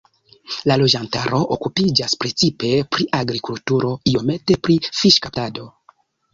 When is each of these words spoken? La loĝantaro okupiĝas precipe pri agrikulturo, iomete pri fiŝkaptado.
La 0.69 0.77
loĝantaro 0.81 1.41
okupiĝas 1.57 2.17
precipe 2.25 2.73
pri 2.97 3.07
agrikulturo, 3.21 3.95
iomete 4.15 4.61
pri 4.67 4.81
fiŝkaptado. 5.03 5.71